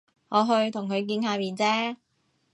[0.29, 1.95] 我去同佢見下面啫